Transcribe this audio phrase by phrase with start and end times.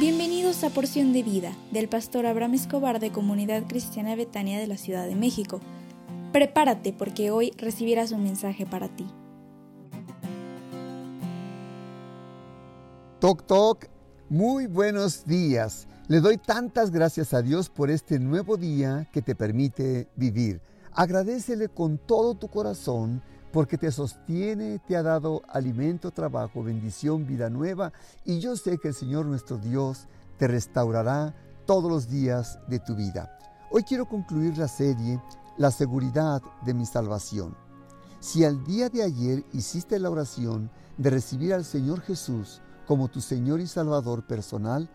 [0.00, 4.78] Bienvenidos a Porción de Vida del pastor Abraham Escobar de Comunidad Cristiana Betania de la
[4.78, 5.60] Ciudad de México.
[6.32, 9.06] Prepárate porque hoy recibirás un mensaje para ti.
[13.18, 13.88] Toc Toc,
[14.30, 15.86] muy buenos días.
[16.08, 20.62] Le doy tantas gracias a Dios por este nuevo día que te permite vivir.
[20.92, 23.22] Agradecele con todo tu corazón
[23.52, 27.92] porque te sostiene, te ha dado alimento, trabajo, bendición, vida nueva,
[28.24, 30.06] y yo sé que el Señor nuestro Dios
[30.38, 31.34] te restaurará
[31.66, 33.36] todos los días de tu vida.
[33.70, 35.20] Hoy quiero concluir la serie
[35.58, 37.54] La seguridad de mi salvación.
[38.20, 43.20] Si al día de ayer hiciste la oración de recibir al Señor Jesús como tu
[43.20, 44.88] Señor y Salvador personal,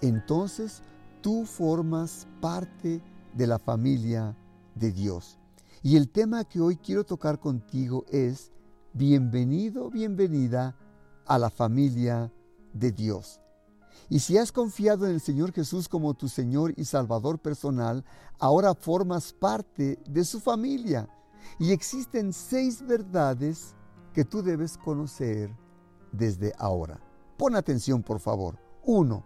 [0.00, 0.82] entonces
[1.22, 3.00] tú formas parte
[3.34, 4.36] de la familia
[4.74, 5.38] de Dios.
[5.84, 8.52] Y el tema que hoy quiero tocar contigo es
[8.92, 10.76] bienvenido, bienvenida
[11.26, 12.32] a la familia
[12.72, 13.40] de Dios.
[14.08, 18.04] Y si has confiado en el Señor Jesús como tu Señor y Salvador personal,
[18.38, 21.08] ahora formas parte de su familia.
[21.58, 23.74] Y existen seis verdades
[24.14, 25.50] que tú debes conocer
[26.12, 27.00] desde ahora.
[27.36, 28.56] Pon atención, por favor.
[28.84, 29.24] Uno,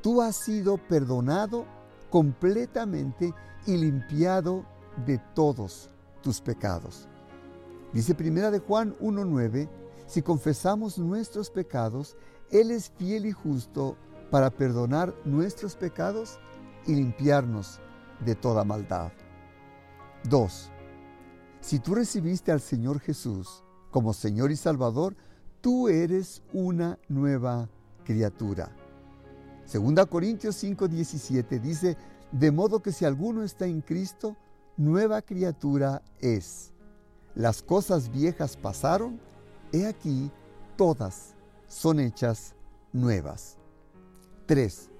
[0.00, 1.66] tú has sido perdonado
[2.08, 3.34] completamente
[3.66, 4.64] y limpiado
[5.06, 5.90] de todos
[6.22, 7.08] tus pecados.
[7.92, 9.68] Dice Primera de Juan 1:9,
[10.06, 12.16] si confesamos nuestros pecados,
[12.50, 13.96] él es fiel y justo
[14.30, 16.38] para perdonar nuestros pecados
[16.86, 17.80] y limpiarnos
[18.24, 19.12] de toda maldad.
[20.28, 20.70] 2.
[21.60, 25.16] Si tú recibiste al Señor Jesús como Señor y Salvador,
[25.60, 27.68] tú eres una nueva
[28.04, 28.74] criatura.
[29.64, 31.96] Segunda Corintios 5:17 dice,
[32.32, 34.36] de modo que si alguno está en Cristo,
[34.76, 36.72] nueva criatura es.
[37.34, 39.18] Las cosas viejas pasaron,
[39.72, 40.30] he aquí,
[40.76, 41.34] todas
[41.66, 42.54] son hechas
[42.92, 43.56] nuevas.
[44.46, 44.90] 3.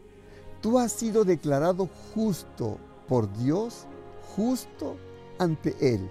[0.61, 3.87] Tú has sido declarado justo por Dios,
[4.35, 4.97] justo
[5.39, 6.11] ante Él.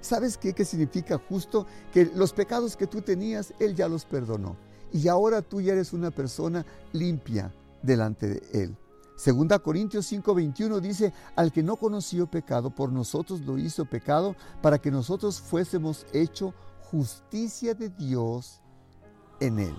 [0.00, 1.66] ¿Sabes qué, qué significa justo?
[1.92, 4.56] Que los pecados que tú tenías, Él ya los perdonó.
[4.92, 8.76] Y ahora tú ya eres una persona limpia delante de Él.
[9.20, 14.78] Segunda Corintios 5:21 dice, al que no conoció pecado, por nosotros lo hizo pecado, para
[14.78, 16.54] que nosotros fuésemos hecho
[16.90, 18.62] justicia de Dios
[19.38, 19.76] en él.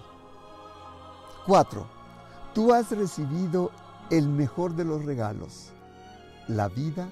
[1.47, 1.87] 4.
[2.53, 3.71] Tú has recibido
[4.11, 5.71] el mejor de los regalos,
[6.47, 7.09] la vida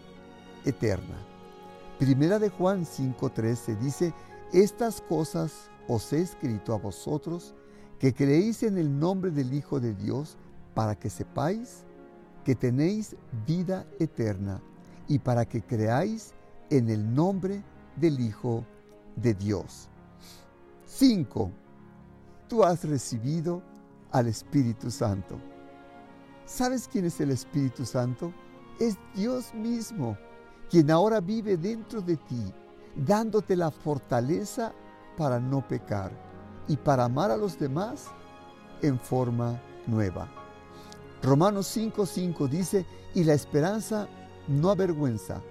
[0.66, 1.18] eterna.
[1.98, 4.14] Primera de Juan 5:13 dice,
[4.54, 7.56] estas cosas os he escrito a vosotros
[7.98, 10.38] que creéis en el nombre del Hijo de Dios,
[10.76, 11.86] para que sepáis
[12.50, 13.16] que tenéis
[13.46, 14.60] vida eterna
[15.08, 16.34] y para que creáis
[16.72, 17.64] en el nombre
[17.96, 18.66] del Hijo
[19.18, 19.88] de Dios.
[20.88, 21.52] 5.
[22.48, 23.62] Tú has recibido
[24.12, 25.38] al Espíritu Santo.
[26.48, 28.34] ¿Sabes quién es el Espíritu Santo?
[28.80, 30.18] Es Dios mismo,
[30.72, 32.52] quien ahora vive dentro de ti,
[32.96, 34.74] dándote la fortaleza
[35.16, 36.12] para no pecar
[36.68, 38.08] y para amar a los demás
[38.82, 40.40] en forma nueva.
[41.22, 44.08] Romanos 5:5 dice, y la esperanza
[44.48, 45.42] no avergüenza,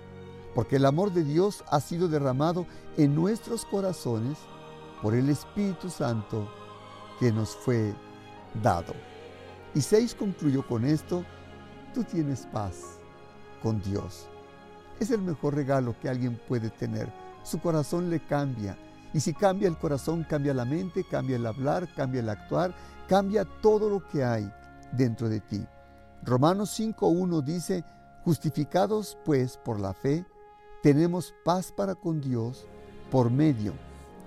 [0.55, 4.39] porque el amor de Dios ha sido derramado en nuestros corazones
[5.03, 6.49] por el Espíritu Santo
[7.21, 7.95] que nos fue
[8.62, 8.95] dado.
[9.75, 11.25] Y 6 concluyó con esto,
[11.95, 12.99] tú tienes paz
[13.62, 14.27] con Dios.
[15.00, 17.12] Es el mejor regalo que alguien puede tener.
[17.43, 18.77] Su corazón le cambia.
[19.12, 22.75] Y si cambia el corazón, cambia la mente, cambia el hablar, cambia el actuar,
[23.09, 24.50] cambia todo lo que hay
[24.93, 25.66] dentro de ti.
[26.22, 27.84] Romanos 5.1 dice,
[28.25, 30.25] justificados pues por la fe,
[30.82, 32.66] tenemos paz para con Dios
[33.10, 33.72] por medio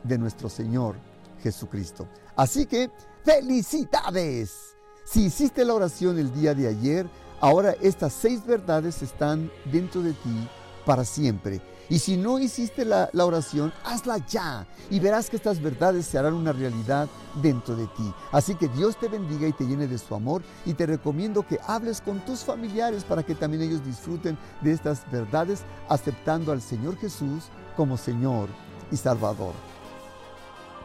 [0.03, 0.95] de nuestro Señor
[1.41, 2.07] Jesucristo.
[2.35, 2.89] Así que,
[3.23, 4.75] felicidades.
[5.05, 7.07] Si hiciste la oración el día de ayer,
[7.39, 10.49] ahora estas seis verdades están dentro de ti
[10.85, 11.61] para siempre.
[11.89, 16.35] Y si no hiciste la, oración, hazla ya y verás que estas verdades se harán
[16.35, 17.09] una realidad
[17.41, 18.13] dentro de ti.
[18.31, 21.59] Así que Dios te bendiga y te llene de su amor y te recomiendo que
[21.67, 26.95] hables con tus familiares para que también ellos disfruten de estas verdades aceptando al Señor
[26.97, 28.47] Jesús como Señor
[28.89, 29.53] y Salvador.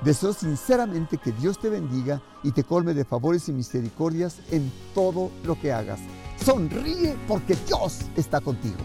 [0.03, 5.31] Deseo sinceramente que Dios te bendiga y te colme de favores y misericordias en todo
[5.45, 6.01] lo que hagas.
[6.45, 8.77] Sonríe porque Dios está contigo.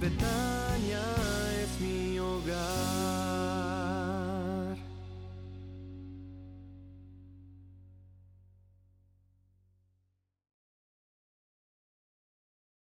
[0.00, 1.19] Betania